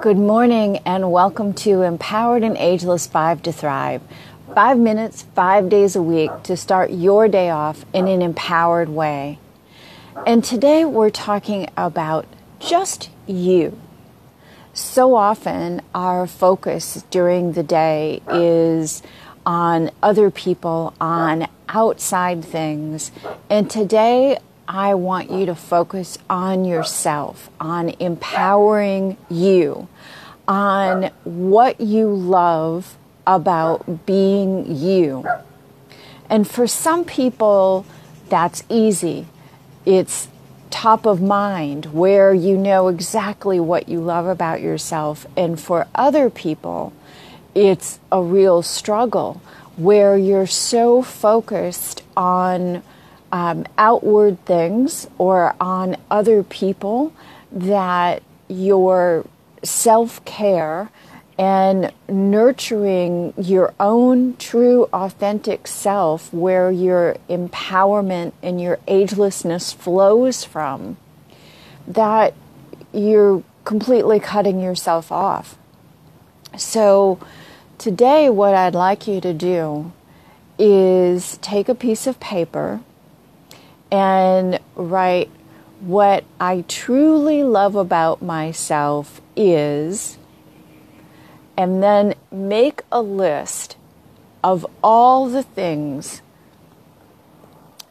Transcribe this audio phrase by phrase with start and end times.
[0.00, 4.02] Good morning and welcome to Empowered and Ageless 5 to Thrive.
[4.52, 9.38] Five minutes, five days a week to start your day off in an empowered way.
[10.26, 12.26] And today we're talking about
[12.58, 13.80] just you.
[14.72, 19.00] So often our focus during the day is
[19.46, 23.12] on other people, on outside things.
[23.48, 29.88] And today I want you to focus on yourself, on empowering you,
[30.48, 32.96] on what you love
[33.26, 35.26] about being you.
[36.30, 37.86] And for some people,
[38.28, 39.26] that's easy.
[39.84, 40.28] It's
[40.70, 45.26] top of mind where you know exactly what you love about yourself.
[45.36, 46.92] And for other people,
[47.54, 49.40] it's a real struggle
[49.76, 52.82] where you're so focused on
[53.34, 57.12] um, outward things or on other people
[57.50, 59.26] that your
[59.64, 60.88] self care
[61.36, 70.96] and nurturing your own true authentic self where your empowerment and your agelessness flows from
[71.88, 72.34] that
[72.92, 75.58] you're completely cutting yourself off.
[76.56, 77.18] So
[77.78, 79.90] today what i'd like you to do
[80.56, 82.80] is take a piece of paper
[83.90, 85.30] and write
[85.80, 90.18] what I truly love about myself is,
[91.56, 93.76] and then make a list
[94.42, 96.22] of all the things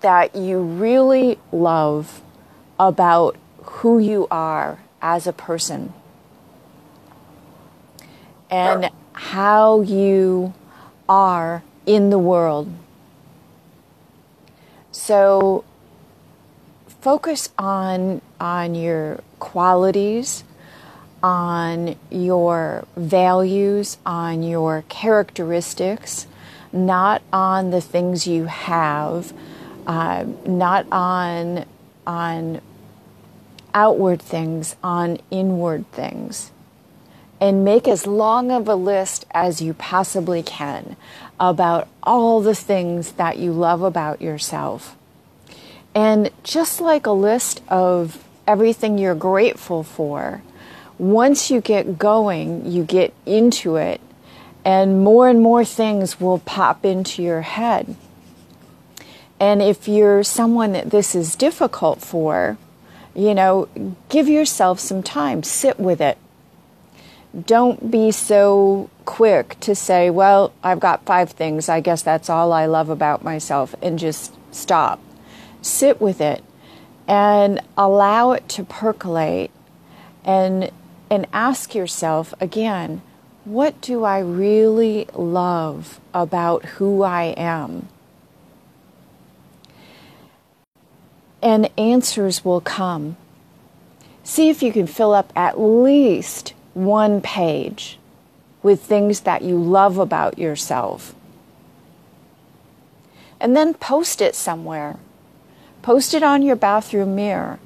[0.00, 2.22] that you really love
[2.78, 5.92] about who you are as a person
[8.50, 10.52] and how you
[11.08, 12.68] are in the world.
[14.92, 15.64] So
[17.04, 20.42] focus on on your qualities,
[21.22, 26.26] on your values, on your characteristics,
[26.72, 29.34] not on the things you have,
[29.86, 31.66] uh, not on
[32.06, 32.62] on
[33.74, 36.52] outward things, on inward things.
[37.38, 40.96] And make as long of a list as you possibly can
[41.38, 44.96] about all the things that you love about yourself.
[45.94, 50.42] And just like a list of everything you're grateful for,
[50.98, 54.00] once you get going, you get into it,
[54.64, 57.94] and more and more things will pop into your head.
[59.38, 62.56] And if you're someone that this is difficult for,
[63.14, 63.68] you know,
[64.08, 66.18] give yourself some time, sit with it.
[67.46, 72.52] Don't be so quick to say, well, I've got five things, I guess that's all
[72.52, 75.00] I love about myself, and just stop
[75.64, 76.42] sit with it
[77.06, 79.50] and allow it to percolate
[80.24, 80.70] and
[81.10, 83.02] and ask yourself again
[83.44, 87.88] what do I really love about who I am?
[91.42, 93.18] And answers will come.
[94.22, 97.98] See if you can fill up at least one page
[98.62, 101.14] with things that you love about yourself.
[103.38, 104.96] And then post it somewhere.
[105.84, 107.58] Post it on your bathroom mirror.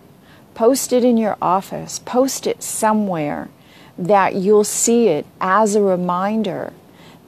[0.54, 2.00] Post it in your office.
[2.00, 3.48] Post it somewhere
[3.96, 6.72] that you'll see it as a reminder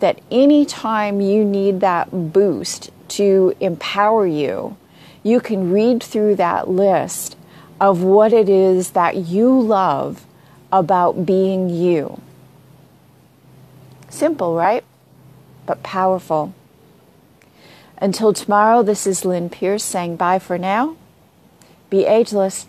[0.01, 4.77] that anytime you need that boost to empower you,
[5.23, 7.37] you can read through that list
[7.81, 10.27] of what it is that you love
[10.73, 12.21] about being you.
[14.09, 14.83] Simple, right?
[15.67, 16.53] But powerful.
[18.01, 20.97] Until tomorrow, this is Lynn Pierce saying bye for now.
[21.91, 22.67] Be ageless.